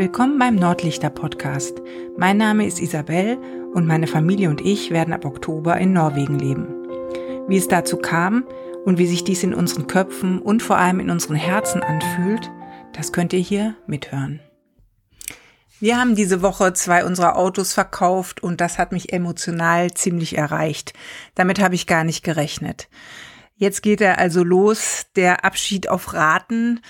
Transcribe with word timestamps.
Willkommen 0.00 0.38
beim 0.38 0.54
Nordlichter 0.54 1.10
Podcast. 1.10 1.82
Mein 2.16 2.38
Name 2.38 2.64
ist 2.64 2.80
Isabel 2.80 3.36
und 3.74 3.86
meine 3.86 4.06
Familie 4.06 4.48
und 4.48 4.62
ich 4.62 4.90
werden 4.92 5.12
ab 5.12 5.26
Oktober 5.26 5.76
in 5.76 5.92
Norwegen 5.92 6.38
leben. 6.38 6.68
Wie 7.48 7.58
es 7.58 7.68
dazu 7.68 7.98
kam 7.98 8.46
und 8.86 8.96
wie 8.96 9.06
sich 9.06 9.24
dies 9.24 9.42
in 9.42 9.52
unseren 9.52 9.88
Köpfen 9.88 10.40
und 10.40 10.62
vor 10.62 10.78
allem 10.78 11.00
in 11.00 11.10
unseren 11.10 11.36
Herzen 11.36 11.82
anfühlt, 11.82 12.50
das 12.94 13.12
könnt 13.12 13.34
ihr 13.34 13.40
hier 13.40 13.74
mithören. 13.86 14.40
Wir 15.80 16.00
haben 16.00 16.14
diese 16.14 16.40
Woche 16.40 16.72
zwei 16.72 17.04
unserer 17.04 17.36
Autos 17.36 17.74
verkauft 17.74 18.42
und 18.42 18.62
das 18.62 18.78
hat 18.78 18.92
mich 18.92 19.12
emotional 19.12 19.92
ziemlich 19.92 20.38
erreicht. 20.38 20.94
Damit 21.34 21.60
habe 21.60 21.74
ich 21.74 21.86
gar 21.86 22.04
nicht 22.04 22.24
gerechnet. 22.24 22.88
Jetzt 23.56 23.82
geht 23.82 24.00
er 24.00 24.18
also 24.18 24.42
los, 24.42 25.08
der 25.14 25.44
Abschied 25.44 25.90
auf 25.90 26.14
Raten. 26.14 26.80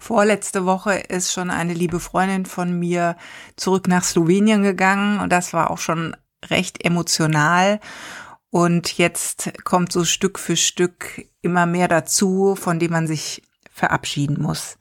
Vorletzte 0.00 0.64
Woche 0.64 0.94
ist 0.94 1.30
schon 1.30 1.50
eine 1.50 1.74
liebe 1.74 2.00
Freundin 2.00 2.46
von 2.46 2.76
mir 2.76 3.16
zurück 3.56 3.86
nach 3.86 4.02
Slowenien 4.02 4.62
gegangen 4.62 5.20
und 5.20 5.30
das 5.30 5.52
war 5.52 5.70
auch 5.70 5.76
schon 5.76 6.16
recht 6.48 6.82
emotional. 6.82 7.80
Und 8.48 8.96
jetzt 8.96 9.52
kommt 9.64 9.92
so 9.92 10.06
Stück 10.06 10.38
für 10.38 10.56
Stück 10.56 11.26
immer 11.42 11.66
mehr 11.66 11.86
dazu, 11.86 12.56
von 12.58 12.78
dem 12.78 12.92
man 12.92 13.06
sich 13.06 13.42
verabschieden 13.70 14.40
muss. 14.40 14.78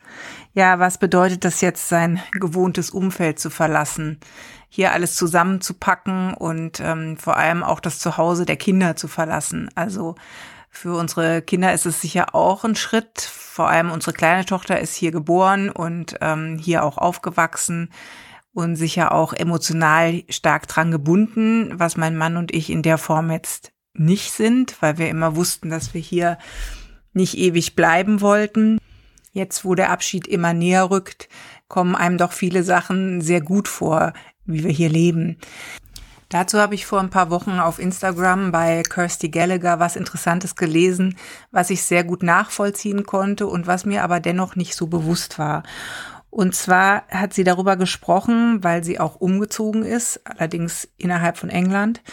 Ja, 0.53 0.79
was 0.79 0.97
bedeutet 0.97 1.43
das 1.43 1.59
jetzt, 1.59 1.89
sein 1.89 2.21
gewohntes 2.31 2.89
Umfeld 2.89 3.39
zu 3.39 3.49
verlassen? 3.49 4.21
Hier 4.69 4.93
alles 4.93 5.15
zusammenzupacken 5.15 6.33
und 6.33 6.79
ähm, 6.79 7.17
vor 7.17 7.35
allem 7.35 7.61
auch 7.61 7.81
das 7.81 7.99
Zuhause 7.99 8.45
der 8.45 8.57
Kinder 8.57 8.95
zu 8.95 9.09
verlassen. 9.09 9.69
Also 9.75 10.15
für 10.69 10.95
unsere 10.95 11.41
Kinder 11.41 11.73
ist 11.73 11.85
es 11.85 12.01
sicher 12.01 12.35
auch 12.35 12.63
ein 12.63 12.75
Schritt. 12.75 13.21
Vor 13.21 13.67
allem 13.69 13.91
unsere 13.91 14.13
kleine 14.13 14.45
Tochter 14.45 14.79
ist 14.79 14.95
hier 14.95 15.11
geboren 15.11 15.69
und 15.69 16.15
ähm, 16.21 16.57
hier 16.57 16.83
auch 16.83 16.97
aufgewachsen 16.97 17.91
und 18.53 18.75
sicher 18.75 19.11
auch 19.11 19.33
emotional 19.33 20.23
stark 20.29 20.67
dran 20.67 20.91
gebunden, 20.91 21.71
was 21.73 21.97
mein 21.97 22.15
Mann 22.15 22.37
und 22.37 22.53
ich 22.53 22.69
in 22.69 22.81
der 22.81 22.97
Form 22.97 23.31
jetzt 23.31 23.71
nicht 23.93 24.31
sind, 24.31 24.81
weil 24.81 24.97
wir 24.97 25.09
immer 25.09 25.35
wussten, 25.35 25.69
dass 25.69 25.93
wir 25.93 26.01
hier 26.01 26.37
nicht 27.13 27.37
ewig 27.37 27.75
bleiben 27.75 28.21
wollten. 28.21 28.79
Jetzt, 29.31 29.65
wo 29.65 29.75
der 29.75 29.91
Abschied 29.91 30.27
immer 30.27 30.53
näher 30.53 30.89
rückt, 30.89 31.29
kommen 31.67 31.95
einem 31.95 32.17
doch 32.17 32.31
viele 32.31 32.63
Sachen 32.63 33.21
sehr 33.21 33.41
gut 33.41 33.67
vor, 33.67 34.13
wie 34.45 34.63
wir 34.63 34.71
hier 34.71 34.89
leben. 34.89 35.37
Dazu 36.29 36.59
habe 36.59 36.75
ich 36.75 36.85
vor 36.85 36.99
ein 36.99 37.09
paar 37.09 37.31
Wochen 37.31 37.59
auf 37.59 37.79
Instagram 37.79 38.51
bei 38.51 38.83
Kirsty 38.83 39.29
Gallagher 39.29 39.79
was 39.79 39.95
Interessantes 39.95 40.55
gelesen, 40.55 41.17
was 41.49 41.71
ich 41.71 41.81
sehr 41.81 42.03
gut 42.03 42.21
nachvollziehen 42.21 43.03
konnte 43.03 43.47
und 43.47 43.65
was 43.65 43.85
mir 43.85 44.03
aber 44.03 44.19
dennoch 44.19 44.55
nicht 44.55 44.75
so 44.75 44.85
bewusst 44.87 45.39
war. 45.39 45.63
Und 46.29 46.53
zwar 46.53 47.07
hat 47.07 47.33
sie 47.33 47.43
darüber 47.43 47.75
gesprochen, 47.75 48.63
weil 48.63 48.83
sie 48.83 48.99
auch 48.99 49.15
umgezogen 49.15 49.83
ist, 49.83 50.21
allerdings 50.25 50.87
innerhalb 50.97 51.37
von 51.37 51.49
England, 51.49 52.03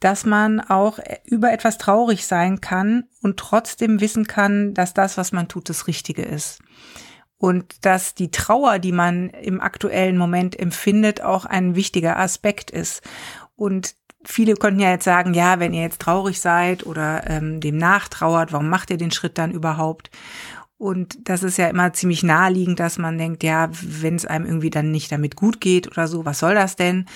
dass 0.00 0.26
man 0.26 0.60
auch 0.60 0.98
über 1.24 1.50
etwas 1.50 1.78
traurig 1.78 2.26
sein 2.26 2.60
kann 2.60 3.04
und 3.22 3.38
trotzdem 3.38 4.02
wissen 4.02 4.26
kann, 4.26 4.74
dass 4.74 4.92
das, 4.92 5.16
was 5.16 5.32
man 5.32 5.48
tut, 5.48 5.70
das 5.70 5.86
Richtige 5.86 6.22
ist. 6.22 6.60
Und 7.38 7.86
dass 7.86 8.14
die 8.14 8.30
Trauer, 8.30 8.78
die 8.78 8.92
man 8.92 9.30
im 9.30 9.60
aktuellen 9.60 10.18
Moment 10.18 10.58
empfindet, 10.58 11.22
auch 11.22 11.46
ein 11.46 11.74
wichtiger 11.74 12.18
Aspekt 12.18 12.70
ist. 12.70 13.02
Und 13.56 13.94
viele 14.24 14.54
konnten 14.54 14.80
ja 14.80 14.90
jetzt 14.90 15.04
sagen, 15.04 15.34
ja, 15.34 15.60
wenn 15.60 15.74
ihr 15.74 15.82
jetzt 15.82 16.00
traurig 16.00 16.40
seid 16.40 16.86
oder 16.86 17.28
ähm, 17.28 17.60
dem 17.60 17.76
nachtrauert, 17.76 18.52
warum 18.52 18.68
macht 18.68 18.90
ihr 18.90 18.96
den 18.96 19.10
Schritt 19.10 19.38
dann 19.38 19.52
überhaupt? 19.52 20.10
Und 20.76 21.28
das 21.28 21.42
ist 21.42 21.56
ja 21.56 21.68
immer 21.68 21.92
ziemlich 21.92 22.22
naheliegend, 22.22 22.80
dass 22.80 22.98
man 22.98 23.16
denkt, 23.16 23.42
ja, 23.42 23.70
wenn 23.80 24.16
es 24.16 24.26
einem 24.26 24.46
irgendwie 24.46 24.70
dann 24.70 24.90
nicht 24.90 25.12
damit 25.12 25.36
gut 25.36 25.60
geht 25.60 25.86
oder 25.88 26.08
so, 26.08 26.24
was 26.24 26.40
soll 26.40 26.54
das 26.54 26.76
denn? 26.76 27.06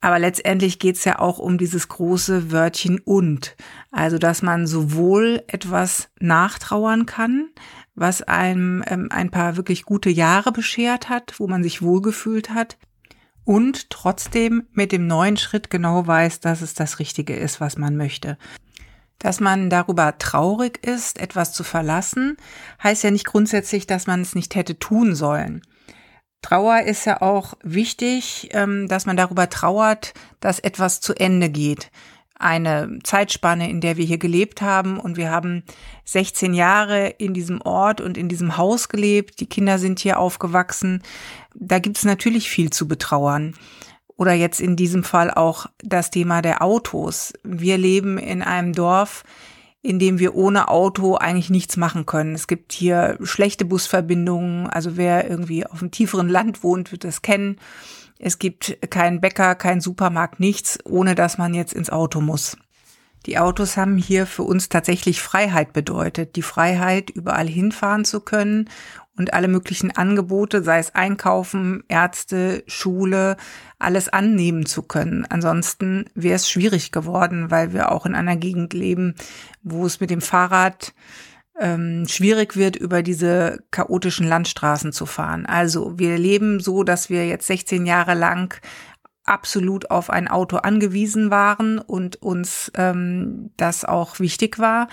Aber 0.00 0.18
letztendlich 0.18 0.80
geht's 0.80 1.04
ja 1.04 1.20
auch 1.20 1.38
um 1.38 1.58
dieses 1.58 1.86
große 1.86 2.50
Wörtchen 2.50 2.98
und. 2.98 3.56
Also, 3.92 4.18
dass 4.18 4.42
man 4.42 4.66
sowohl 4.66 5.44
etwas 5.46 6.10
nachtrauern 6.18 7.06
kann, 7.06 7.50
was 7.94 8.20
einem 8.22 8.82
ähm, 8.88 9.08
ein 9.10 9.30
paar 9.30 9.56
wirklich 9.56 9.84
gute 9.84 10.10
Jahre 10.10 10.50
beschert 10.50 11.08
hat, 11.08 11.38
wo 11.38 11.46
man 11.46 11.62
sich 11.62 11.82
wohlgefühlt 11.82 12.50
hat, 12.50 12.78
und 13.44 13.90
trotzdem 13.90 14.66
mit 14.72 14.92
dem 14.92 15.06
neuen 15.06 15.36
Schritt 15.36 15.70
genau 15.70 16.06
weiß, 16.06 16.40
dass 16.40 16.62
es 16.62 16.74
das 16.74 16.98
Richtige 16.98 17.34
ist, 17.34 17.60
was 17.60 17.76
man 17.76 17.96
möchte. 17.96 18.38
Dass 19.18 19.40
man 19.40 19.70
darüber 19.70 20.18
traurig 20.18 20.84
ist, 20.84 21.20
etwas 21.20 21.52
zu 21.52 21.64
verlassen, 21.64 22.36
heißt 22.82 23.04
ja 23.04 23.10
nicht 23.10 23.26
grundsätzlich, 23.26 23.86
dass 23.86 24.06
man 24.06 24.20
es 24.22 24.34
nicht 24.34 24.54
hätte 24.54 24.78
tun 24.78 25.14
sollen. 25.14 25.62
Trauer 26.42 26.80
ist 26.82 27.04
ja 27.04 27.22
auch 27.22 27.54
wichtig, 27.62 28.48
ähm, 28.52 28.88
dass 28.88 29.06
man 29.06 29.16
darüber 29.16 29.48
trauert, 29.48 30.12
dass 30.40 30.58
etwas 30.58 31.00
zu 31.00 31.14
Ende 31.14 31.50
geht 31.50 31.90
eine 32.42 32.98
Zeitspanne, 33.02 33.70
in 33.70 33.80
der 33.80 33.96
wir 33.96 34.04
hier 34.04 34.18
gelebt 34.18 34.62
haben. 34.62 34.98
Und 34.98 35.16
wir 35.16 35.30
haben 35.30 35.62
16 36.04 36.54
Jahre 36.54 37.08
in 37.18 37.34
diesem 37.34 37.60
Ort 37.60 38.00
und 38.00 38.18
in 38.18 38.28
diesem 38.28 38.56
Haus 38.56 38.88
gelebt. 38.88 39.40
Die 39.40 39.48
Kinder 39.48 39.78
sind 39.78 40.00
hier 40.00 40.18
aufgewachsen. 40.18 41.02
Da 41.54 41.78
gibt 41.78 41.98
es 41.98 42.04
natürlich 42.04 42.50
viel 42.50 42.70
zu 42.70 42.88
betrauern. 42.88 43.54
Oder 44.16 44.34
jetzt 44.34 44.60
in 44.60 44.76
diesem 44.76 45.04
Fall 45.04 45.30
auch 45.30 45.66
das 45.82 46.10
Thema 46.10 46.42
der 46.42 46.62
Autos. 46.62 47.32
Wir 47.42 47.78
leben 47.78 48.18
in 48.18 48.42
einem 48.42 48.72
Dorf, 48.72 49.24
in 49.82 49.98
dem 49.98 50.18
wir 50.20 50.34
ohne 50.36 50.68
Auto 50.68 51.16
eigentlich 51.16 51.50
nichts 51.50 51.76
machen 51.76 52.06
können. 52.06 52.34
Es 52.34 52.46
gibt 52.46 52.72
hier 52.72 53.18
schlechte 53.22 53.64
Busverbindungen. 53.64 54.68
Also 54.68 54.96
wer 54.96 55.28
irgendwie 55.28 55.66
auf 55.66 55.80
einem 55.80 55.90
tieferen 55.90 56.28
Land 56.28 56.62
wohnt, 56.62 56.92
wird 56.92 57.04
das 57.04 57.22
kennen. 57.22 57.58
Es 58.24 58.38
gibt 58.38 58.78
keinen 58.88 59.20
Bäcker, 59.20 59.56
keinen 59.56 59.80
Supermarkt, 59.80 60.38
nichts, 60.38 60.78
ohne 60.84 61.16
dass 61.16 61.38
man 61.38 61.54
jetzt 61.54 61.72
ins 61.72 61.90
Auto 61.90 62.20
muss. 62.20 62.56
Die 63.26 63.36
Autos 63.36 63.76
haben 63.76 63.96
hier 63.96 64.26
für 64.26 64.44
uns 64.44 64.68
tatsächlich 64.68 65.20
Freiheit 65.20 65.72
bedeutet. 65.72 66.36
Die 66.36 66.42
Freiheit, 66.42 67.10
überall 67.10 67.48
hinfahren 67.48 68.04
zu 68.04 68.20
können 68.20 68.70
und 69.18 69.34
alle 69.34 69.48
möglichen 69.48 69.90
Angebote, 69.90 70.62
sei 70.62 70.78
es 70.78 70.94
Einkaufen, 70.94 71.82
Ärzte, 71.88 72.62
Schule, 72.68 73.36
alles 73.80 74.08
annehmen 74.08 74.66
zu 74.66 74.84
können. 74.84 75.26
Ansonsten 75.28 76.04
wäre 76.14 76.36
es 76.36 76.48
schwierig 76.48 76.92
geworden, 76.92 77.50
weil 77.50 77.72
wir 77.72 77.90
auch 77.90 78.06
in 78.06 78.14
einer 78.14 78.36
Gegend 78.36 78.72
leben, 78.72 79.16
wo 79.64 79.84
es 79.84 79.98
mit 79.98 80.10
dem 80.10 80.20
Fahrrad 80.20 80.94
ähm, 81.58 82.06
schwierig 82.08 82.56
wird, 82.56 82.76
über 82.76 83.02
diese 83.02 83.62
chaotischen 83.70 84.26
Landstraßen 84.26 84.92
zu 84.92 85.06
fahren. 85.06 85.46
Also 85.46 85.98
wir 85.98 86.18
leben 86.18 86.60
so, 86.60 86.82
dass 86.82 87.10
wir 87.10 87.26
jetzt 87.26 87.46
16 87.46 87.86
Jahre 87.86 88.14
lang 88.14 88.60
absolut 89.24 89.90
auf 89.90 90.10
ein 90.10 90.26
Auto 90.26 90.56
angewiesen 90.56 91.30
waren 91.30 91.78
und 91.78 92.16
uns 92.16 92.72
ähm, 92.74 93.50
das 93.56 93.84
auch 93.84 94.18
wichtig 94.18 94.58
war. 94.58 94.88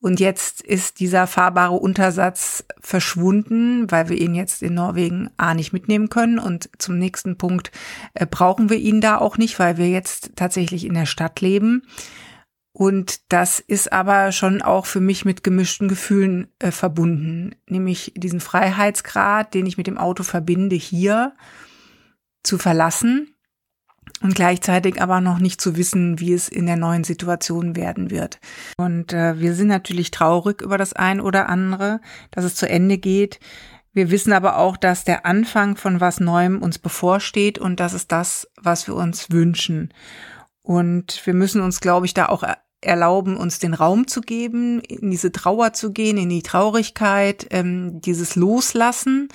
Und 0.00 0.20
jetzt 0.20 0.60
ist 0.60 1.00
dieser 1.00 1.26
fahrbare 1.26 1.74
Untersatz 1.74 2.64
verschwunden, 2.80 3.90
weil 3.90 4.08
wir 4.08 4.18
ihn 4.18 4.34
jetzt 4.34 4.62
in 4.62 4.74
Norwegen 4.74 5.30
A 5.36 5.54
nicht 5.54 5.72
mitnehmen 5.72 6.10
können. 6.10 6.38
Und 6.38 6.70
zum 6.78 6.98
nächsten 6.98 7.38
Punkt 7.38 7.70
äh, 8.14 8.26
brauchen 8.26 8.68
wir 8.68 8.76
ihn 8.76 9.00
da 9.00 9.18
auch 9.18 9.38
nicht, 9.38 9.58
weil 9.58 9.78
wir 9.78 9.88
jetzt 9.88 10.32
tatsächlich 10.36 10.84
in 10.84 10.94
der 10.94 11.06
Stadt 11.06 11.40
leben. 11.40 11.82
Und 12.80 13.30
das 13.30 13.60
ist 13.60 13.92
aber 13.92 14.32
schon 14.32 14.62
auch 14.62 14.86
für 14.86 15.02
mich 15.02 15.26
mit 15.26 15.44
gemischten 15.44 15.86
Gefühlen 15.86 16.48
äh, 16.60 16.70
verbunden, 16.70 17.54
nämlich 17.68 18.14
diesen 18.16 18.40
Freiheitsgrad, 18.40 19.52
den 19.52 19.66
ich 19.66 19.76
mit 19.76 19.86
dem 19.86 19.98
Auto 19.98 20.22
verbinde, 20.22 20.76
hier 20.76 21.34
zu 22.42 22.56
verlassen 22.56 23.36
und 24.22 24.34
gleichzeitig 24.34 25.02
aber 25.02 25.20
noch 25.20 25.40
nicht 25.40 25.60
zu 25.60 25.76
wissen, 25.76 26.20
wie 26.20 26.32
es 26.32 26.48
in 26.48 26.64
der 26.64 26.76
neuen 26.76 27.04
Situation 27.04 27.76
werden 27.76 28.10
wird. 28.10 28.40
Und 28.78 29.12
äh, 29.12 29.38
wir 29.38 29.52
sind 29.52 29.68
natürlich 29.68 30.10
traurig 30.10 30.62
über 30.62 30.78
das 30.78 30.94
ein 30.94 31.20
oder 31.20 31.50
andere, 31.50 32.00
dass 32.30 32.46
es 32.46 32.54
zu 32.54 32.66
Ende 32.66 32.96
geht. 32.96 33.40
Wir 33.92 34.10
wissen 34.10 34.32
aber 34.32 34.56
auch, 34.56 34.78
dass 34.78 35.04
der 35.04 35.26
Anfang 35.26 35.76
von 35.76 36.00
was 36.00 36.18
Neuem 36.18 36.62
uns 36.62 36.78
bevorsteht 36.78 37.58
und 37.58 37.78
das 37.78 37.92
ist 37.92 38.10
das, 38.10 38.48
was 38.56 38.86
wir 38.86 38.94
uns 38.94 39.30
wünschen. 39.30 39.92
Und 40.62 41.20
wir 41.26 41.34
müssen 41.34 41.60
uns, 41.60 41.80
glaube 41.80 42.06
ich, 42.06 42.14
da 42.14 42.26
auch 42.30 42.42
erlauben, 42.80 43.36
uns 43.36 43.58
den 43.58 43.74
Raum 43.74 44.06
zu 44.06 44.20
geben, 44.20 44.80
in 44.80 45.10
diese 45.10 45.32
Trauer 45.32 45.72
zu 45.72 45.92
gehen, 45.92 46.16
in 46.16 46.28
die 46.28 46.42
Traurigkeit, 46.42 47.46
ähm, 47.50 48.00
dieses 48.00 48.36
Loslassen, 48.36 49.28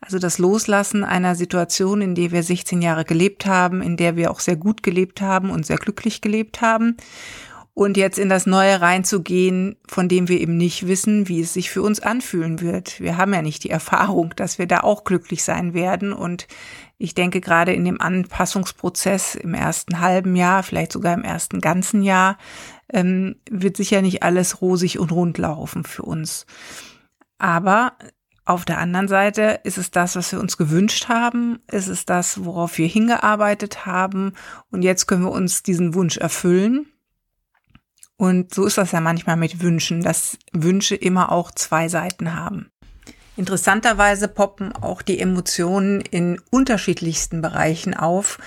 also 0.00 0.18
das 0.18 0.38
Loslassen 0.38 1.04
einer 1.04 1.34
Situation, 1.34 2.00
in 2.00 2.14
der 2.14 2.30
wir 2.30 2.42
16 2.42 2.80
Jahre 2.80 3.04
gelebt 3.04 3.46
haben, 3.46 3.82
in 3.82 3.96
der 3.96 4.16
wir 4.16 4.30
auch 4.30 4.40
sehr 4.40 4.56
gut 4.56 4.82
gelebt 4.82 5.20
haben 5.20 5.50
und 5.50 5.66
sehr 5.66 5.78
glücklich 5.78 6.20
gelebt 6.20 6.60
haben. 6.60 6.96
Und 7.74 7.98
jetzt 7.98 8.18
in 8.18 8.30
das 8.30 8.46
Neue 8.46 8.80
reinzugehen, 8.80 9.76
von 9.86 10.08
dem 10.08 10.28
wir 10.28 10.40
eben 10.40 10.56
nicht 10.56 10.86
wissen, 10.86 11.28
wie 11.28 11.42
es 11.42 11.52
sich 11.52 11.68
für 11.68 11.82
uns 11.82 12.00
anfühlen 12.00 12.62
wird. 12.62 13.00
Wir 13.00 13.18
haben 13.18 13.34
ja 13.34 13.42
nicht 13.42 13.64
die 13.64 13.70
Erfahrung, 13.70 14.32
dass 14.34 14.58
wir 14.58 14.66
da 14.66 14.80
auch 14.80 15.04
glücklich 15.04 15.44
sein 15.44 15.74
werden. 15.74 16.14
Und 16.14 16.46
ich 16.96 17.14
denke, 17.14 17.42
gerade 17.42 17.74
in 17.74 17.84
dem 17.84 18.00
Anpassungsprozess 18.00 19.34
im 19.34 19.52
ersten 19.52 20.00
halben 20.00 20.36
Jahr, 20.36 20.62
vielleicht 20.62 20.92
sogar 20.92 21.12
im 21.12 21.22
ersten 21.22 21.60
ganzen 21.60 22.02
Jahr, 22.02 22.38
ähm, 22.92 23.36
wird 23.50 23.76
sicher 23.76 24.02
nicht 24.02 24.22
alles 24.22 24.60
rosig 24.60 24.98
und 24.98 25.12
rund 25.12 25.38
laufen 25.38 25.84
für 25.84 26.02
uns. 26.02 26.46
Aber 27.38 27.96
Auf 28.46 28.64
der 28.64 28.78
anderen 28.78 29.08
Seite 29.08 29.58
ist 29.64 29.76
es 29.76 29.90
das, 29.90 30.14
was 30.14 30.30
wir 30.30 30.38
uns 30.38 30.56
gewünscht 30.56 31.08
haben, 31.08 31.58
ist 31.68 31.88
es 31.88 32.04
das, 32.04 32.44
worauf 32.44 32.78
wir 32.78 32.86
hingearbeitet 32.86 33.86
haben 33.86 34.34
und 34.70 34.82
jetzt 34.82 35.06
können 35.06 35.24
wir 35.24 35.32
uns 35.32 35.64
diesen 35.64 35.94
Wunsch 35.94 36.16
erfüllen. 36.16 36.86
Und 38.16 38.54
so 38.54 38.64
ist 38.64 38.78
das 38.78 38.92
ja 38.92 39.00
manchmal 39.00 39.36
mit 39.36 39.62
Wünschen, 39.62 40.00
dass 40.00 40.38
Wünsche 40.52 40.94
immer 40.94 41.32
auch 41.32 41.50
zwei 41.50 41.88
Seiten 41.88 42.36
haben. 42.36 42.70
Interessanterweise 43.36 44.28
poppen 44.28 44.72
auch 44.72 45.02
die 45.02 45.18
Emotionen 45.18 46.00
in 46.00 46.40
unterschiedlichsten 46.50 47.42
Bereichen 47.42 47.94
auf, 47.94 48.38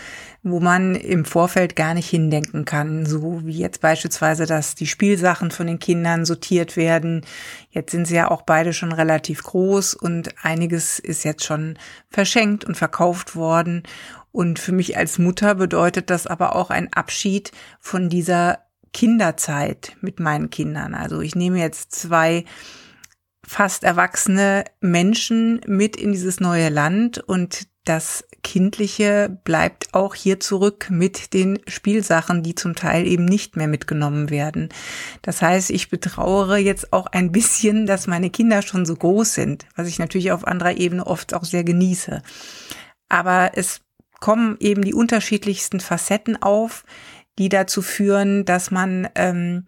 wo 0.41 0.59
man 0.59 0.95
im 0.95 1.25
Vorfeld 1.25 1.75
gar 1.75 1.94
nicht 1.94 2.09
hindenken 2.09 2.65
kann. 2.65 3.06
So 3.06 3.45
wie 3.45 3.57
jetzt 3.57 3.81
beispielsweise, 3.81 4.45
dass 4.45 4.75
die 4.75 4.88
Spielsachen 4.88 5.51
von 5.51 5.68
den 5.68 5.80
Kindern 5.80 6.25
sortiert 6.25 6.77
werden. 6.77 7.25
Jetzt 7.71 7.91
sind 7.91 8.06
sie 8.06 8.15
ja 8.15 8.31
auch 8.31 8.44
beide 8.44 8.74
schon 8.74 8.91
relativ 8.91 9.44
groß 9.44 9.95
und 9.95 10.33
einiges 10.44 11.00
ist 11.00 11.24
jetzt 11.24 11.44
schon 11.44 11.77
verschenkt 12.09 12.63
und 12.63 12.75
verkauft 12.75 13.36
worden. 13.36 13.83
Und 14.31 14.59
für 14.59 14.71
mich 14.71 14.97
als 14.97 15.19
Mutter 15.19 15.56
bedeutet 15.56 16.09
das 16.09 16.27
aber 16.27 16.56
auch 16.56 16.69
ein 16.69 16.94
Abschied 16.94 17.51
von 17.80 18.09
dieser 18.09 18.59
Kinderzeit 18.94 19.97
mit 20.01 20.19
meinen 20.19 20.50
Kindern. 20.50 20.94
Also 20.94 21.21
ich 21.21 21.36
nehme 21.36 21.59
jetzt 21.59 21.91
zwei 21.91 22.45
fast 23.45 23.83
erwachsene 23.83 24.63
Menschen 24.80 25.62
mit 25.65 25.95
in 25.95 26.12
dieses 26.12 26.39
neue 26.39 26.69
Land 26.69 27.18
und 27.18 27.68
das 27.86 28.24
Kindliche 28.44 29.36
bleibt 29.44 29.94
auch 29.94 30.14
hier 30.14 30.40
zurück 30.40 30.88
mit 30.90 31.34
den 31.34 31.60
Spielsachen, 31.68 32.44
die 32.44 32.56
zum 32.56 32.76
Teil 32.76 33.08
eben 33.08 33.26
nicht 33.26 33.58
mehr 33.58 33.68
mitgenommen 33.68 34.30
werden. 34.30 34.70
Das 35.22 35.42
heißt, 35.42 35.72
ich 35.72 35.90
betrauere 35.90 36.58
jetzt 36.58 36.94
auch 36.94 37.08
ein 37.08 37.31
bisschen, 37.31 37.86
dass 37.86 38.08
meine 38.08 38.30
Kinder 38.30 38.62
schon 38.62 38.86
so 38.86 38.96
groß 38.96 39.34
sind, 39.34 39.66
was 39.76 39.88
ich 39.88 40.00
natürlich 40.00 40.31
auf 40.31 40.46
anderer 40.46 40.78
Ebene 40.78 41.08
oft 41.08 41.34
auch 41.34 41.44
sehr 41.44 41.64
genieße. 41.64 42.22
Aber 43.10 43.52
es 43.56 43.82
kommen 44.20 44.58
eben 44.60 44.84
die 44.84 44.94
unterschiedlichsten 44.94 45.80
Facetten 45.80 46.42
auf, 46.42 46.84
die 47.38 47.50
dazu 47.50 47.82
führen, 47.82 48.46
dass 48.46 48.70
man 48.70 49.08
ähm, 49.16 49.66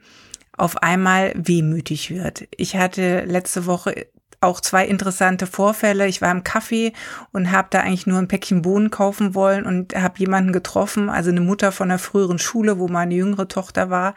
auf 0.57 0.77
einmal 0.77 1.33
wehmütig 1.35 2.11
wird. 2.11 2.47
Ich 2.55 2.75
hatte 2.75 3.21
letzte 3.21 3.65
Woche 3.65 4.07
auch 4.41 4.59
zwei 4.59 4.87
interessante 4.87 5.45
Vorfälle. 5.45 6.07
Ich 6.07 6.19
war 6.21 6.31
im 6.31 6.43
Kaffee 6.43 6.93
und 7.31 7.51
habe 7.51 7.67
da 7.69 7.81
eigentlich 7.81 8.07
nur 8.07 8.17
ein 8.17 8.27
Päckchen 8.27 8.63
Bohnen 8.63 8.89
kaufen 8.89 9.35
wollen 9.35 9.67
und 9.67 9.95
habe 9.95 10.17
jemanden 10.17 10.51
getroffen, 10.51 11.09
also 11.09 11.29
eine 11.29 11.41
Mutter 11.41 11.71
von 11.71 11.91
einer 11.91 11.99
früheren 11.99 12.39
Schule, 12.39 12.79
wo 12.79 12.87
meine 12.87 13.13
jüngere 13.13 13.47
Tochter 13.47 13.91
war, 13.91 14.15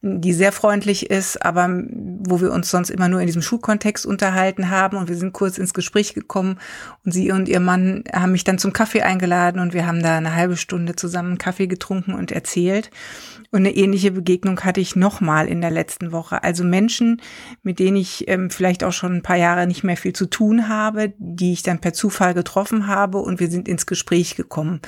die 0.00 0.32
sehr 0.32 0.52
freundlich 0.52 1.10
ist, 1.10 1.44
aber 1.44 1.68
wo 1.68 2.40
wir 2.40 2.50
uns 2.50 2.70
sonst 2.70 2.88
immer 2.88 3.10
nur 3.10 3.20
in 3.20 3.26
diesem 3.26 3.42
Schulkontext 3.42 4.06
unterhalten 4.06 4.70
haben 4.70 4.96
und 4.96 5.10
wir 5.10 5.16
sind 5.16 5.34
kurz 5.34 5.58
ins 5.58 5.74
Gespräch 5.74 6.14
gekommen 6.14 6.58
und 7.04 7.12
sie 7.12 7.30
und 7.30 7.46
ihr 7.46 7.60
Mann 7.60 8.04
haben 8.10 8.32
mich 8.32 8.44
dann 8.44 8.58
zum 8.58 8.72
Kaffee 8.72 9.02
eingeladen 9.02 9.60
und 9.60 9.74
wir 9.74 9.86
haben 9.86 10.02
da 10.02 10.16
eine 10.16 10.34
halbe 10.34 10.56
Stunde 10.56 10.96
zusammen 10.96 11.36
Kaffee 11.36 11.66
getrunken 11.66 12.14
und 12.14 12.32
erzählt. 12.32 12.90
Und 13.50 13.60
eine 13.60 13.74
ähnliche 13.74 14.10
Begegnung 14.10 14.60
hatte 14.60 14.80
ich 14.80 14.94
nochmal 14.94 15.48
in 15.48 15.62
der 15.62 15.70
letzten 15.70 16.12
Woche. 16.12 16.42
Also 16.44 16.64
Menschen, 16.64 17.22
mit 17.62 17.78
denen 17.78 17.96
ich 17.96 18.28
ähm, 18.28 18.50
vielleicht 18.50 18.84
auch 18.84 18.92
schon 18.92 19.14
ein 19.14 19.22
paar 19.22 19.36
Jahre 19.36 19.66
nicht 19.66 19.84
mehr 19.84 19.96
viel 19.96 20.12
zu 20.12 20.26
tun 20.26 20.68
habe, 20.68 21.14
die 21.16 21.54
ich 21.54 21.62
dann 21.62 21.80
per 21.80 21.94
Zufall 21.94 22.34
getroffen 22.34 22.86
habe 22.86 23.18
und 23.18 23.40
wir 23.40 23.48
sind 23.48 23.66
ins 23.66 23.86
Gespräch 23.86 24.36
gekommen. 24.36 24.80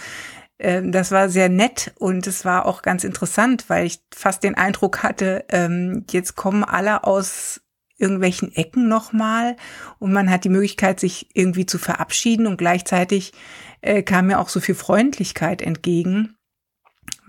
Ähm, 0.58 0.92
das 0.92 1.10
war 1.10 1.30
sehr 1.30 1.48
nett 1.48 1.92
und 1.98 2.26
es 2.26 2.44
war 2.44 2.66
auch 2.66 2.82
ganz 2.82 3.02
interessant, 3.04 3.64
weil 3.68 3.86
ich 3.86 4.00
fast 4.14 4.44
den 4.44 4.56
Eindruck 4.56 5.02
hatte, 5.02 5.44
ähm, 5.48 6.04
jetzt 6.10 6.36
kommen 6.36 6.62
alle 6.62 7.04
aus 7.04 7.62
irgendwelchen 7.96 8.54
Ecken 8.54 8.88
nochmal 8.88 9.56
und 9.98 10.12
man 10.12 10.30
hat 10.30 10.44
die 10.44 10.48
Möglichkeit, 10.48 11.00
sich 11.00 11.28
irgendwie 11.34 11.66
zu 11.66 11.78
verabschieden 11.78 12.46
und 12.46 12.56
gleichzeitig 12.56 13.32
äh, 13.80 14.02
kam 14.02 14.26
mir 14.26 14.38
auch 14.38 14.48
so 14.48 14.60
viel 14.60 14.74
Freundlichkeit 14.74 15.62
entgegen 15.62 16.36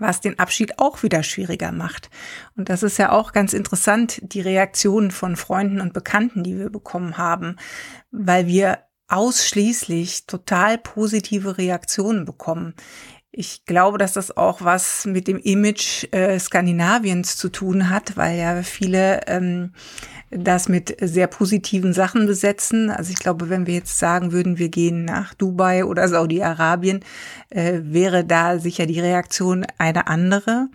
was 0.02 0.20
den 0.20 0.38
Abschied 0.38 0.78
auch 0.78 1.02
wieder 1.02 1.22
schwieriger 1.22 1.72
macht. 1.72 2.10
Und 2.56 2.68
das 2.68 2.82
ist 2.82 2.98
ja 2.98 3.12
auch 3.12 3.32
ganz 3.32 3.52
interessant, 3.52 4.20
die 4.22 4.40
Reaktionen 4.40 5.10
von 5.10 5.36
Freunden 5.36 5.80
und 5.80 5.94
Bekannten, 5.94 6.42
die 6.42 6.58
wir 6.58 6.70
bekommen 6.70 7.16
haben, 7.16 7.56
weil 8.10 8.46
wir 8.46 8.80
ausschließlich 9.08 10.26
total 10.26 10.78
positive 10.78 11.58
Reaktionen 11.58 12.24
bekommen. 12.24 12.74
Ich 13.34 13.64
glaube, 13.64 13.96
dass 13.96 14.12
das 14.12 14.36
auch 14.36 14.60
was 14.60 15.06
mit 15.06 15.26
dem 15.26 15.38
Image 15.38 16.06
äh, 16.12 16.38
Skandinaviens 16.38 17.38
zu 17.38 17.48
tun 17.48 17.88
hat, 17.88 18.18
weil 18.18 18.38
ja 18.38 18.62
viele 18.62 19.22
ähm, 19.26 19.72
das 20.30 20.68
mit 20.68 20.94
sehr 21.00 21.28
positiven 21.28 21.94
Sachen 21.94 22.26
besetzen. 22.26 22.90
Also 22.90 23.10
ich 23.10 23.18
glaube, 23.18 23.48
wenn 23.48 23.66
wir 23.66 23.72
jetzt 23.72 23.98
sagen 23.98 24.32
würden, 24.32 24.58
wir 24.58 24.68
gehen 24.68 25.06
nach 25.06 25.32
Dubai 25.32 25.86
oder 25.86 26.08
Saudi-Arabien, 26.08 27.00
äh, 27.48 27.80
wäre 27.82 28.26
da 28.26 28.58
sicher 28.58 28.84
die 28.84 29.00
Reaktion 29.00 29.64
eine 29.78 30.08
andere. 30.08 30.68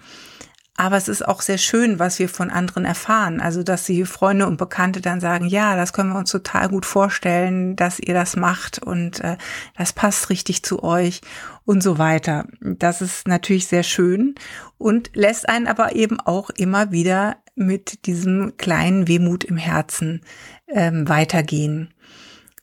Aber 0.78 0.96
es 0.96 1.08
ist 1.08 1.28
auch 1.28 1.42
sehr 1.42 1.58
schön, 1.58 1.98
was 1.98 2.20
wir 2.20 2.30
von 2.30 2.52
anderen 2.52 2.86
erfahren. 2.86 3.42
Also, 3.42 3.64
dass 3.64 3.86
die 3.86 4.06
Freunde 4.06 4.46
und 4.46 4.58
Bekannte 4.58 5.02
dann 5.02 5.20
sagen, 5.20 5.48
ja, 5.48 5.76
das 5.76 5.92
können 5.92 6.12
wir 6.12 6.20
uns 6.20 6.32
total 6.32 6.70
gut 6.70 6.86
vorstellen, 6.86 7.76
dass 7.76 8.00
ihr 8.00 8.14
das 8.14 8.36
macht 8.36 8.78
und 8.80 9.20
äh, 9.22 9.38
das 9.76 9.92
passt 9.92 10.30
richtig 10.30 10.62
zu 10.64 10.84
euch 10.84 11.22
und 11.66 11.82
so 11.82 11.98
weiter. 11.98 12.46
Das 12.62 13.02
ist 13.02 13.28
natürlich 13.28 13.66
sehr 13.66 13.82
schön 13.82 14.36
und 14.78 15.10
lässt 15.16 15.50
einen 15.50 15.68
aber 15.68 15.96
eben 15.96 16.20
auch 16.20 16.52
immer 16.52 16.92
wieder 16.92 17.38
mit 17.56 18.06
diesem 18.06 18.56
kleinen 18.58 19.08
Wehmut 19.08 19.44
im 19.44 19.58
Herzen 19.58 20.22
ähm, 20.68 21.10
weitergehen. 21.10 21.92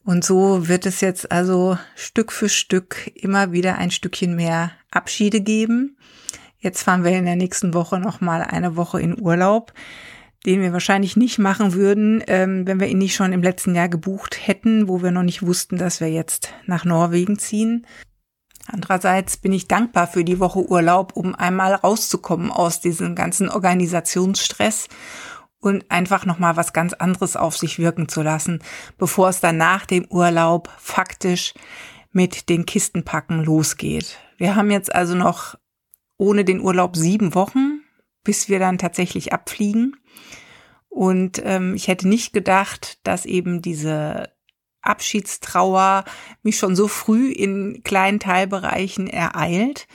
Und 0.05 0.25
so 0.25 0.69
wird 0.69 0.87
es 0.87 1.01
jetzt 1.01 1.33
also 1.33 1.79
Stück 1.97 2.31
für 2.31 2.49
Stück 2.49 3.11
immer 3.15 3.53
wieder 3.53 3.77
ein 3.77 3.91
Stückchen 3.91 4.37
mehr 4.37 4.71
Abschiede 4.91 5.41
geben. 5.41 5.97
Jetzt 6.65 6.83
fahren 6.83 7.05
wir 7.05 7.11
in 7.11 7.27
der 7.27 7.37
nächsten 7.37 7.75
Woche 7.75 7.99
noch 7.99 8.23
mal 8.23 8.41
eine 8.41 8.75
Woche 8.75 8.99
in 8.99 9.21
Urlaub, 9.21 9.75
den 10.47 10.63
wir 10.63 10.73
wahrscheinlich 10.73 11.15
nicht 11.15 11.39
machen 11.39 11.75
würden, 11.75 12.25
ähm, 12.27 12.67
wenn 12.67 12.81
wir 12.81 12.87
ihn 12.87 12.97
nicht 12.97 13.15
schon 13.15 13.35
im 13.35 13.43
letzten 13.43 13.75
Jahr 13.75 13.91
gebucht 13.91 14.39
hätten, 14.49 14.89
wo 14.89 15.03
wir 15.03 15.11
noch 15.11 15.25
nicht 15.25 15.43
wussten, 15.47 15.77
dass 15.77 16.01
wir 16.01 16.11
jetzt 16.11 16.55
nach 16.65 16.87
Norwegen 16.87 17.39
ziehen. 17.39 17.87
Andererseits 18.67 19.37
bin 19.37 19.53
ich 19.53 19.69
dankbar 19.69 20.07
für 20.07 20.25
die 20.25 20.41
Woche 20.41 20.67
Urlaub, 20.67 21.15
um 21.17 21.35
einmal 21.35 21.75
rauszukommen 21.75 22.51
aus 22.51 22.81
diesem 22.81 23.15
ganzen 23.15 23.51
Organisationsstress 23.51 24.89
und 25.61 25.91
einfach 25.91 26.25
noch 26.25 26.39
mal 26.39 26.57
was 26.57 26.73
ganz 26.73 26.95
anderes 26.95 27.37
auf 27.37 27.59
sich 27.59 27.79
wirken 27.79 28.09
zu 28.09 28.23
lassen, 28.23 28.63
bevor 28.97 29.29
es 29.29 29.41
dann 29.41 29.59
nach 29.59 29.85
dem 29.85 30.07
Urlaub 30.09 30.71
faktisch 30.79 31.53
mit 32.11 32.49
den 32.49 32.65
Kistenpacken 32.65 33.45
losgeht. 33.45 34.17
Wir 34.39 34.57
haben 34.57 34.71
jetzt 34.71 34.95
also 34.95 35.15
noch 35.15 35.57
ohne 36.17 36.45
den 36.45 36.61
Urlaub 36.61 36.97
sieben 36.97 37.35
Wochen, 37.35 37.81
bis 38.23 38.49
wir 38.49 38.59
dann 38.59 38.79
tatsächlich 38.79 39.33
abfliegen. 39.33 39.97
Und 40.89 41.43
ähm, 41.45 41.75
ich 41.75 41.89
hätte 41.89 42.09
nicht 42.09 42.33
gedacht, 42.33 42.99
dass 43.05 43.27
eben 43.27 43.63
diese 43.63 44.33
Abschiedstrauer 44.81 46.05
mich 46.43 46.59
schon 46.59 46.77
so 46.77 46.89
früh 46.89 47.33
in 47.33 47.83
kleinen 47.83 48.21
Teilbereichen 48.21 49.09
ereilt. 49.09 49.89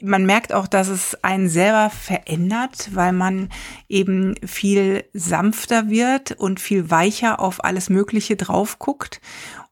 Man 0.00 0.24
merkt 0.24 0.54
auch, 0.54 0.66
dass 0.66 0.88
es 0.88 1.22
einen 1.22 1.48
selber 1.48 1.90
verändert, 1.90 2.88
weil 2.94 3.12
man 3.12 3.50
eben 3.88 4.34
viel 4.44 5.04
sanfter 5.12 5.90
wird 5.90 6.32
und 6.32 6.58
viel 6.58 6.90
weicher 6.90 7.38
auf 7.38 7.62
alles 7.62 7.90
Mögliche 7.90 8.36
drauf 8.36 8.78
guckt. 8.78 9.20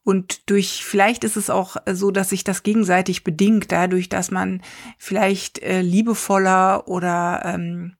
Und 0.03 0.49
durch, 0.49 0.85
vielleicht 0.85 1.25
ist 1.25 1.35
es 1.35 1.49
auch 1.49 1.75
so, 1.91 2.11
dass 2.11 2.29
sich 2.29 2.45
das 2.45 2.63
gegenseitig 2.63 3.25
bedingt, 3.25 3.71
dadurch, 3.71 4.07
dass 4.07 4.31
man 4.31 4.61
vielleicht 4.97 5.59
äh, 5.59 5.81
liebevoller 5.81 6.87
oder 6.87 7.41
ähm, 7.43 7.97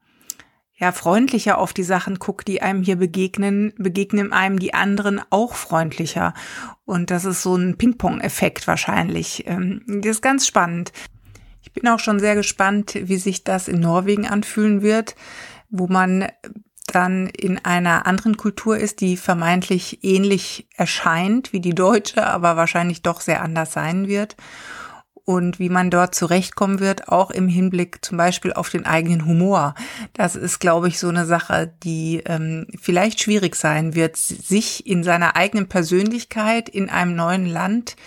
ja 0.78 0.92
freundlicher 0.92 1.58
auf 1.58 1.74
die 1.74 1.84
Sachen 1.84 2.20
guckt, 2.20 2.48
die 2.48 2.62
einem 2.62 2.84
hier 2.84 2.96
begegnen, 2.96 3.74
begegnen 3.78 4.32
einem 4.32 4.60
die 4.60 4.74
anderen 4.74 5.20
auch 5.32 5.56
freundlicher. 5.56 6.34
Und 6.86 7.12
das 7.12 7.26
ist 7.26 7.42
so 7.42 7.56
ein 7.56 7.78
Ping-Pong-Effekt 7.78 8.68
wahrscheinlich. 8.68 9.44
Ähm, 9.48 9.82
das 9.88 10.18
ist 10.18 10.22
ganz 10.22 10.48
spannend. 10.48 10.94
Bin 11.80 11.90
auch 11.90 12.00
schon 12.00 12.20
sehr 12.20 12.34
gespannt, 12.34 12.98
wie 13.00 13.18
sich 13.18 13.44
das 13.44 13.68
in 13.68 13.80
Norwegen 13.80 14.26
anfühlen 14.26 14.82
wird, 14.82 15.16
wo 15.70 15.86
man 15.86 16.28
dann 16.88 17.28
in 17.28 17.64
einer 17.64 18.08
anderen 18.08 18.36
Kultur 18.36 18.78
ist, 18.78 19.00
die 19.00 19.16
vermeintlich 19.16 20.04
ähnlich 20.04 20.68
erscheint 20.76 21.54
wie 21.54 21.60
die 21.60 21.76
deutsche, 21.76 22.26
aber 22.26 22.56
wahrscheinlich 22.56 23.04
doch 23.04 23.22
sehr 23.22 23.44
anders 23.44 23.74
sein 23.74 24.08
wird 24.08 24.38
und 25.24 25.60
wie 25.60 25.70
man 25.70 25.92
dort 25.92 26.16
zurechtkommen 26.16 26.80
wird, 26.80 27.10
auch 27.10 27.30
im 27.30 27.48
Hinblick 27.48 28.04
zum 28.04 28.18
Beispiel 28.18 28.54
auf 28.54 28.72
den 28.72 28.88
eigenen 28.88 29.26
Humor. 29.26 29.76
Das 30.14 30.36
ist, 30.36 30.58
glaube 30.58 30.88
ich, 30.88 30.98
so 30.98 31.10
eine 31.10 31.28
Sache, 31.28 31.72
die 31.84 32.24
ähm, 32.26 32.66
vielleicht 32.82 33.22
schwierig 33.22 33.56
sein 33.56 33.94
wird, 33.94 34.18
sich 34.18 34.88
in 34.88 35.04
seiner 35.04 35.36
eigenen 35.36 35.70
Persönlichkeit 35.70 36.70
in 36.70 36.90
einem 36.90 37.16
neuen 37.16 37.46
Land 37.46 37.98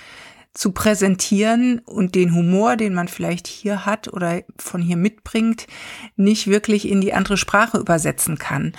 zu 0.53 0.73
präsentieren 0.73 1.79
und 1.81 2.15
den 2.15 2.35
Humor, 2.35 2.77
den 2.77 2.93
man 2.93 3.07
vielleicht 3.07 3.47
hier 3.47 3.87
hat 3.87 4.13
oder 4.13 4.43
von 4.59 4.83
hier 4.83 4.97
mitbringt, 4.97 5.67
nicht 6.17 6.49
wirklich 6.49 6.89
in 6.89 7.01
die 7.01 7.15
andere 7.15 7.37
Sprache 7.37 7.79
übersetzen 7.79 8.37
kann. 8.37 8.73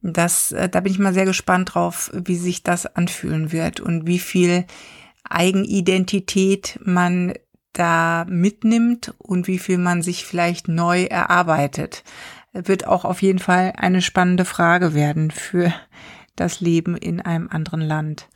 Das, 0.00 0.52
äh, 0.52 0.68
da 0.68 0.80
bin 0.80 0.92
ich 0.92 0.98
mal 0.98 1.12
sehr 1.12 1.26
gespannt 1.26 1.74
drauf, 1.74 2.10
wie 2.14 2.36
sich 2.36 2.62
das 2.62 2.86
anfühlen 2.86 3.52
wird 3.52 3.80
und 3.80 4.06
wie 4.06 4.18
viel 4.18 4.64
Eigenidentität 5.28 6.80
man 6.82 7.34
da 7.74 8.24
mitnimmt 8.28 9.14
und 9.18 9.46
wie 9.46 9.58
viel 9.58 9.78
man 9.78 10.02
sich 10.02 10.24
vielleicht 10.24 10.68
neu 10.68 11.04
erarbeitet. 11.04 12.04
Wird 12.54 12.86
auch 12.86 13.04
auf 13.04 13.20
jeden 13.20 13.38
Fall 13.38 13.74
eine 13.76 14.00
spannende 14.00 14.46
Frage 14.46 14.94
werden 14.94 15.30
für 15.30 15.72
das 16.36 16.60
Leben 16.60 16.96
in 16.96 17.20
einem 17.20 17.48
anderen 17.50 17.82
Land. 17.82 18.28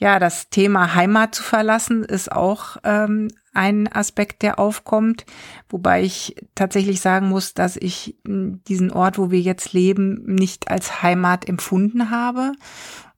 Ja, 0.00 0.20
das 0.20 0.48
Thema 0.48 0.94
Heimat 0.94 1.34
zu 1.34 1.42
verlassen 1.42 2.04
ist 2.04 2.30
auch 2.30 2.76
ähm, 2.84 3.28
ein 3.52 3.92
Aspekt, 3.92 4.42
der 4.42 4.60
aufkommt, 4.60 5.26
wobei 5.68 6.04
ich 6.04 6.36
tatsächlich 6.54 7.00
sagen 7.00 7.28
muss, 7.28 7.52
dass 7.52 7.76
ich 7.76 8.16
hm, 8.24 8.62
diesen 8.68 8.92
Ort, 8.92 9.18
wo 9.18 9.32
wir 9.32 9.40
jetzt 9.40 9.72
leben, 9.72 10.22
nicht 10.24 10.70
als 10.70 11.02
Heimat 11.02 11.48
empfunden 11.48 12.10
habe. 12.10 12.52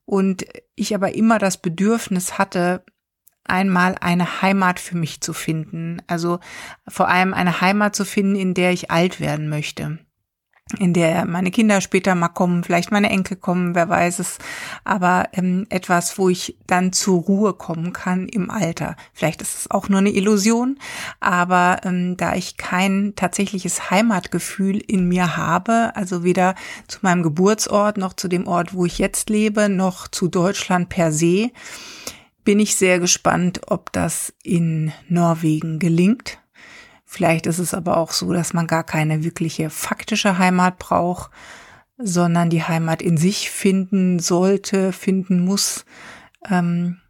Und 0.05 0.45
ich 0.75 0.95
aber 0.95 1.13
immer 1.13 1.37
das 1.37 1.61
Bedürfnis 1.61 2.39
hatte, 2.39 2.83
einmal 3.43 3.95
eine 4.01 4.41
Heimat 4.41 4.79
für 4.79 4.97
mich 4.97 5.21
zu 5.21 5.33
finden. 5.33 6.01
Also 6.07 6.39
vor 6.87 7.09
allem 7.09 7.35
eine 7.35 7.61
Heimat 7.61 7.95
zu 7.95 8.05
finden, 8.05 8.35
in 8.35 8.55
der 8.55 8.71
ich 8.71 8.89
alt 8.89 9.19
werden 9.19 9.49
möchte 9.49 9.99
in 10.79 10.93
der 10.93 11.25
meine 11.25 11.51
Kinder 11.51 11.81
später 11.81 12.15
mal 12.15 12.29
kommen, 12.29 12.63
vielleicht 12.63 12.91
meine 12.91 13.09
Enkel 13.09 13.37
kommen, 13.37 13.75
wer 13.75 13.89
weiß 13.89 14.19
es, 14.19 14.37
aber 14.83 15.29
ähm, 15.33 15.65
etwas, 15.69 16.17
wo 16.17 16.29
ich 16.29 16.57
dann 16.67 16.93
zur 16.93 17.21
Ruhe 17.21 17.53
kommen 17.53 17.93
kann 17.93 18.27
im 18.27 18.49
Alter. 18.49 18.95
Vielleicht 19.13 19.41
ist 19.41 19.57
es 19.57 19.71
auch 19.71 19.89
nur 19.89 19.99
eine 19.99 20.11
Illusion, 20.11 20.79
aber 21.19 21.81
ähm, 21.83 22.17
da 22.17 22.35
ich 22.35 22.57
kein 22.57 23.13
tatsächliches 23.15 23.91
Heimatgefühl 23.91 24.77
in 24.77 25.07
mir 25.07 25.37
habe, 25.37 25.91
also 25.95 26.23
weder 26.23 26.55
zu 26.87 26.99
meinem 27.01 27.23
Geburtsort 27.23 27.97
noch 27.97 28.13
zu 28.13 28.27
dem 28.27 28.47
Ort, 28.47 28.73
wo 28.73 28.85
ich 28.85 28.97
jetzt 28.97 29.29
lebe, 29.29 29.69
noch 29.69 30.07
zu 30.07 30.27
Deutschland 30.27 30.89
per 30.89 31.11
se, 31.11 31.51
bin 32.43 32.59
ich 32.59 32.75
sehr 32.75 32.99
gespannt, 32.99 33.61
ob 33.67 33.91
das 33.91 34.33
in 34.43 34.91
Norwegen 35.07 35.79
gelingt 35.79 36.39
Vielleicht 37.13 37.45
ist 37.45 37.59
es 37.59 37.73
aber 37.73 37.97
auch 37.97 38.11
so, 38.11 38.31
dass 38.31 38.53
man 38.53 38.67
gar 38.67 38.85
keine 38.85 39.21
wirkliche 39.21 39.69
faktische 39.69 40.37
Heimat 40.37 40.79
braucht, 40.79 41.29
sondern 41.97 42.49
die 42.49 42.63
Heimat 42.63 43.01
in 43.01 43.17
sich 43.17 43.51
finden 43.51 44.19
sollte, 44.19 44.93
finden 44.93 45.43
muss. 45.43 45.83
Ähm, 46.49 47.01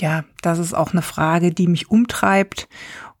ja, 0.00 0.24
das 0.42 0.58
ist 0.58 0.74
auch 0.74 0.90
eine 0.90 1.02
Frage, 1.02 1.52
die 1.52 1.68
mich 1.68 1.88
umtreibt 1.88 2.68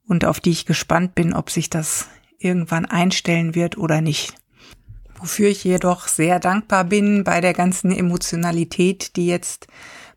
und 0.08 0.24
auf 0.24 0.40
die 0.40 0.50
ich 0.50 0.66
gespannt 0.66 1.14
bin, 1.14 1.34
ob 1.34 1.50
sich 1.50 1.70
das 1.70 2.08
irgendwann 2.36 2.84
einstellen 2.84 3.54
wird 3.54 3.78
oder 3.78 4.00
nicht. 4.00 4.34
Wofür 5.20 5.48
ich 5.48 5.62
jedoch 5.62 6.08
sehr 6.08 6.40
dankbar 6.40 6.82
bin 6.82 7.22
bei 7.22 7.40
der 7.40 7.52
ganzen 7.52 7.92
Emotionalität, 7.92 9.14
die 9.14 9.28
jetzt 9.28 9.68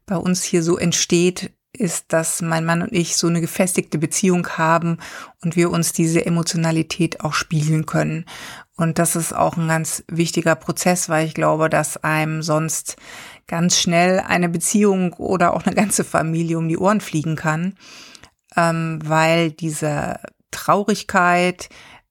bei 0.07 0.17
uns 0.17 0.41
hier 0.41 0.63
so 0.63 0.79
entsteht, 0.79 1.51
ist, 1.79 2.13
dass 2.13 2.41
mein 2.41 2.65
Mann 2.65 2.81
und 2.81 2.91
ich 2.91 3.17
so 3.17 3.27
eine 3.27 3.41
gefestigte 3.41 3.97
Beziehung 3.97 4.47
haben 4.49 4.97
und 5.43 5.55
wir 5.55 5.69
uns 5.71 5.93
diese 5.93 6.25
Emotionalität 6.25 7.21
auch 7.21 7.33
spiegeln 7.33 7.85
können. 7.85 8.25
Und 8.75 8.99
das 8.99 9.15
ist 9.15 9.33
auch 9.33 9.57
ein 9.57 9.67
ganz 9.67 10.03
wichtiger 10.07 10.55
Prozess, 10.55 11.09
weil 11.09 11.25
ich 11.25 11.33
glaube, 11.33 11.69
dass 11.69 12.03
einem 12.03 12.43
sonst 12.43 12.97
ganz 13.47 13.79
schnell 13.79 14.19
eine 14.19 14.49
Beziehung 14.49 15.13
oder 15.13 15.53
auch 15.53 15.65
eine 15.65 15.75
ganze 15.75 16.03
Familie 16.03 16.57
um 16.57 16.67
die 16.67 16.77
Ohren 16.77 17.01
fliegen 17.01 17.35
kann, 17.35 17.75
ähm, 18.55 18.99
weil 19.03 19.51
diese 19.51 20.19
Traurigkeit, 20.51 21.69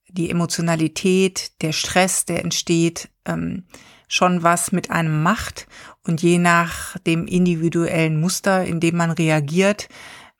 die 0.09 0.29
Emotionalität, 0.29 1.61
der 1.61 1.71
Stress, 1.71 2.25
der 2.25 2.43
entsteht, 2.43 3.09
ähm, 3.25 3.65
schon 4.07 4.43
was 4.43 4.71
mit 4.71 4.89
einem 4.89 5.21
macht 5.21 5.67
und 6.05 6.21
je 6.21 6.37
nach 6.37 6.97
dem 6.99 7.27
individuellen 7.27 8.19
Muster, 8.19 8.63
in 8.63 8.79
dem 8.79 8.97
man 8.97 9.11
reagiert, 9.11 9.89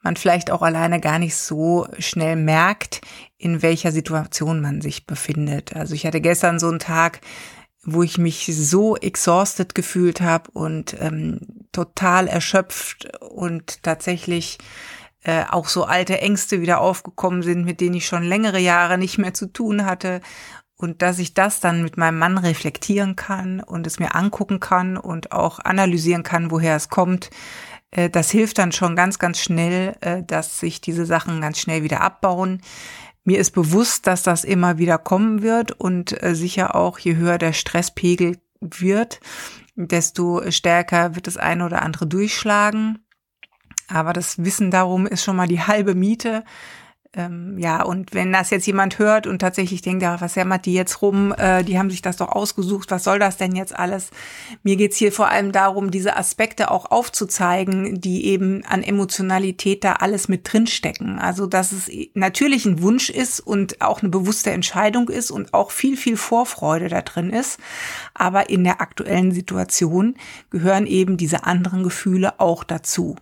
man 0.02 0.16
vielleicht 0.16 0.52
auch 0.52 0.62
alleine 0.62 1.02
gar 1.02 1.20
nicht 1.20 1.36
so 1.36 1.88
schnell 2.00 2.38
merkt, 2.38 3.02
in 3.38 3.62
welcher 3.62 3.92
Situation 3.92 4.62
man 4.62 4.82
sich 4.82 5.06
befindet. 5.06 5.76
Also 5.76 5.96
ich 5.96 6.06
hatte 6.06 6.22
gestern 6.22 6.60
so 6.60 6.70
einen 6.70 6.80
Tag, 6.80 7.20
wo 7.84 8.04
ich 8.04 8.18
mich 8.18 8.50
so 8.54 8.96
exhausted 8.96 9.76
gefühlt 9.76 10.22
habe 10.22 10.52
und 10.52 10.96
ähm, 11.00 11.40
total 11.72 12.28
erschöpft 12.28 13.18
und 13.22 13.84
tatsächlich 13.84 14.58
äh, 15.24 15.44
auch 15.50 15.68
so 15.68 15.84
alte 15.84 16.20
Ängste 16.22 16.62
wieder 16.62 16.80
aufgekommen 16.80 17.44
sind, 17.44 17.66
mit 17.66 17.82
denen 17.82 17.96
ich 17.96 18.06
schon 18.06 18.24
längere 18.24 18.60
Jahre 18.60 18.98
nicht 18.98 19.18
mehr 19.18 19.34
zu 19.34 19.52
tun 19.52 19.86
hatte 19.86 20.22
und 20.78 21.02
dass 21.02 21.20
ich 21.20 21.34
das 21.34 21.60
dann 21.60 21.84
mit 21.84 21.98
meinem 21.98 22.20
Mann 22.20 22.38
reflektieren 22.38 23.16
kann 23.16 23.60
und 23.60 23.88
es 23.88 24.00
mir 24.00 24.16
angucken 24.16 24.60
kann 24.60 24.96
und 24.96 25.32
auch 25.32 25.60
analysieren 25.60 26.24
kann, 26.24 26.52
woher 26.52 26.76
es 26.76 26.90
kommt, 26.90 27.32
äh, 27.92 28.10
das 28.10 28.32
hilft 28.32 28.60
dann 28.60 28.72
schon 28.72 28.96
ganz, 28.96 29.20
ganz 29.20 29.40
schnell, 29.40 29.96
äh, 30.02 30.24
dass 30.24 30.60
sich 30.60 30.80
diese 30.80 31.06
Sachen 31.06 31.42
ganz 31.42 31.60
schnell 31.60 31.84
wieder 31.84 32.02
abbauen. 32.02 32.62
Mir 33.24 33.40
ist 33.40 33.52
bewusst, 33.52 34.08
dass 34.08 34.24
das 34.24 34.44
immer 34.44 34.78
wieder 34.78 34.98
kommen 34.98 35.42
wird 35.42 35.72
und 35.72 36.22
äh, 36.24 36.36
sicher 36.36 36.76
auch, 36.76 37.00
je 37.00 37.16
höher 37.16 37.38
der 37.38 37.54
Stresspegel 37.54 38.38
wird, 38.62 39.20
desto 39.76 40.50
stärker 40.52 41.16
wird 41.16 41.28
das 41.28 41.38
eine 41.38 41.66
oder 41.66 41.82
andere 41.82 42.08
durchschlagen. 42.08 43.00
Aber 43.88 44.14
das 44.14 44.44
Wissen 44.44 44.72
darum 44.72 45.08
ist 45.08 45.24
schon 45.24 45.36
mal 45.36 45.48
die 45.48 45.62
halbe 45.62 45.96
Miete 45.96 46.44
ähm, 47.14 47.58
ja, 47.58 47.84
und 47.84 48.14
wenn 48.14 48.34
das 48.34 48.50
jetzt 48.50 48.68
jemand 48.68 49.00
hört 49.00 49.28
und 49.28 49.40
tatsächlich 49.40 49.82
denkt, 49.82 50.04
ja, 50.04 50.20
was 50.20 50.36
jammert 50.36 50.66
die 50.66 50.74
jetzt 50.74 51.02
rum, 51.02 51.34
äh, 51.38 51.64
die 51.64 51.80
haben 51.80 51.90
sich 51.90 52.02
das 52.02 52.18
doch 52.18 52.30
ausgesucht, 52.30 52.92
was 52.92 53.04
soll 53.04 53.18
das 53.18 53.38
denn 53.38 53.56
jetzt 53.56 53.78
alles? 53.78 54.12
Mir 54.64 54.76
geht's 54.76 54.98
hier 54.98 55.12
vor 55.12 55.30
allem 55.30 55.52
darum, 55.52 55.90
diese 55.90 56.18
Aspekte 56.18 56.70
auch 56.70 56.92
aufzuzeigen, 56.92 58.02
die 58.02 58.26
eben 58.26 58.64
an 58.66 58.84
Emotionalität 58.84 59.84
da 59.84 59.94
alles 59.94 60.28
mit 60.28 60.52
drinstecken. 60.52 61.18
Also, 61.20 61.48
dass 61.48 61.72
es 61.72 61.90
natürlich 62.14 62.66
ein 62.66 62.82
Wunsch 62.82 63.10
ist 63.10 63.40
und 63.40 63.82
auch 63.82 64.02
eine 64.02 64.10
bewusste 64.10 64.52
Entscheidung 64.52 65.10
ist 65.10 65.32
und 65.32 65.54
auch 65.54 65.72
viel, 65.72 65.98
viel 65.98 66.18
Vorfreude 66.18 66.90
da 66.90 67.02
drin 67.02 67.30
ist. 67.30 67.60
Aber 68.14 68.50
in 68.50 68.64
der 68.64 68.82
aktuellen 68.82 69.32
Situation 69.32 70.16
gehören 70.50 70.86
eben 70.86 71.18
diese 71.18 71.46
anderen 71.46 71.84
Gefühle 71.84 72.40
auch 72.40 72.64
dazu. 72.64 73.16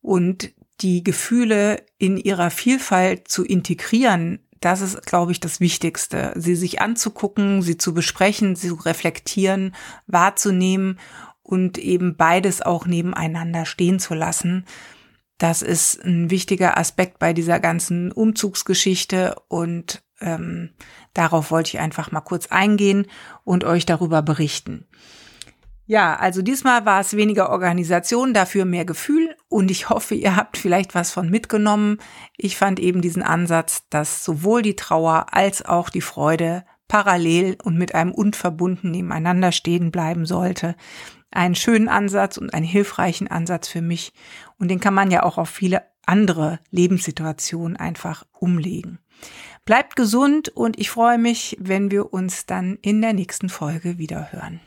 Und 0.00 0.52
die 0.80 1.02
Gefühle 1.02 1.84
in 1.98 2.16
ihrer 2.16 2.50
Vielfalt 2.50 3.28
zu 3.28 3.44
integrieren, 3.44 4.40
das 4.60 4.80
ist, 4.80 5.04
glaube 5.06 5.32
ich, 5.32 5.40
das 5.40 5.60
Wichtigste. 5.60 6.32
Sie 6.34 6.56
sich 6.56 6.80
anzugucken, 6.80 7.62
sie 7.62 7.76
zu 7.76 7.94
besprechen, 7.94 8.56
sie 8.56 8.68
zu 8.68 8.74
reflektieren, 8.74 9.74
wahrzunehmen 10.06 10.98
und 11.42 11.78
eben 11.78 12.16
beides 12.16 12.62
auch 12.62 12.86
nebeneinander 12.86 13.66
stehen 13.66 13.98
zu 14.00 14.14
lassen. 14.14 14.64
Das 15.38 15.62
ist 15.62 16.02
ein 16.02 16.30
wichtiger 16.30 16.78
Aspekt 16.78 17.18
bei 17.18 17.32
dieser 17.32 17.60
ganzen 17.60 18.10
Umzugsgeschichte 18.10 19.36
und 19.48 20.02
ähm, 20.20 20.70
darauf 21.12 21.50
wollte 21.50 21.68
ich 21.68 21.78
einfach 21.78 22.10
mal 22.10 22.22
kurz 22.22 22.46
eingehen 22.46 23.06
und 23.44 23.64
euch 23.64 23.84
darüber 23.84 24.22
berichten. 24.22 24.86
Ja, 25.88 26.16
also 26.16 26.42
diesmal 26.42 26.84
war 26.84 27.00
es 27.00 27.16
weniger 27.16 27.50
Organisation, 27.50 28.34
dafür 28.34 28.64
mehr 28.64 28.84
Gefühl 28.84 29.36
und 29.48 29.70
ich 29.70 29.88
hoffe, 29.88 30.16
ihr 30.16 30.34
habt 30.34 30.56
vielleicht 30.56 30.96
was 30.96 31.12
von 31.12 31.30
mitgenommen. 31.30 31.98
Ich 32.36 32.56
fand 32.56 32.80
eben 32.80 33.02
diesen 33.02 33.22
Ansatz, 33.22 33.84
dass 33.88 34.24
sowohl 34.24 34.62
die 34.62 34.74
Trauer 34.74 35.26
als 35.30 35.64
auch 35.64 35.88
die 35.88 36.00
Freude 36.00 36.64
parallel 36.88 37.56
und 37.62 37.78
mit 37.78 37.94
einem 37.94 38.10
unverbunden 38.10 38.90
nebeneinander 38.90 39.52
stehen 39.52 39.92
bleiben 39.92 40.26
sollte. 40.26 40.74
Einen 41.30 41.54
schönen 41.54 41.88
Ansatz 41.88 42.36
und 42.36 42.52
einen 42.52 42.66
hilfreichen 42.66 43.28
Ansatz 43.28 43.68
für 43.68 43.82
mich 43.82 44.12
und 44.58 44.68
den 44.68 44.80
kann 44.80 44.94
man 44.94 45.12
ja 45.12 45.22
auch 45.22 45.38
auf 45.38 45.50
viele 45.50 45.82
andere 46.04 46.58
Lebenssituationen 46.70 47.76
einfach 47.76 48.24
umlegen. 48.32 48.98
Bleibt 49.64 49.94
gesund 49.94 50.48
und 50.48 50.80
ich 50.80 50.90
freue 50.90 51.18
mich, 51.18 51.56
wenn 51.60 51.92
wir 51.92 52.12
uns 52.12 52.46
dann 52.46 52.76
in 52.82 53.00
der 53.02 53.12
nächsten 53.12 53.48
Folge 53.48 53.98
wieder 53.98 54.32
hören. 54.32 54.60